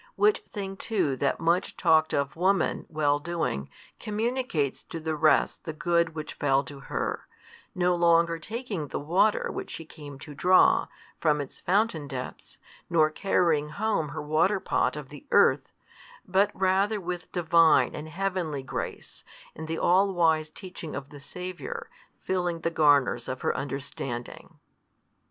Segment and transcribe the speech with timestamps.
[0.15, 3.69] Which thing too that much talked of woman well doing,
[3.99, 7.27] communicates to the rest the good which fell to her,
[7.75, 10.87] no longer taking the water which she came to draw,
[11.19, 12.57] from its fountain depths,
[12.89, 15.71] nor carrying home her waterpot of the earth,
[16.27, 19.23] but rather with Divine and heavenly grace
[19.55, 21.91] and the all wise teaching of the Saviour
[22.23, 24.57] filling the garners of her understanding.